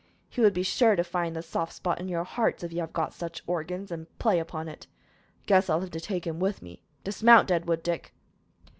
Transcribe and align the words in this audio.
"He 0.31 0.41
would 0.41 0.55
be 0.55 0.63
sure 0.63 0.95
to 0.95 1.03
find 1.03 1.35
the 1.35 1.43
soft 1.43 1.73
spot 1.73 1.99
in 2.01 2.07
your 2.07 2.23
hearts, 2.23 2.63
if 2.63 2.73
you 2.73 2.79
have 2.79 2.91
got 2.91 3.13
such 3.13 3.43
organs, 3.45 3.91
and 3.91 4.07
play 4.17 4.39
upon 4.39 4.67
it. 4.67 4.87
I 4.89 5.45
guess 5.45 5.69
I 5.69 5.75
will 5.75 5.89
take 5.89 6.25
him 6.25 6.39
with 6.39 6.63
me. 6.63 6.81
Dismount, 7.03 7.47
Deadwood 7.49 7.83
Dick!" 7.83 8.11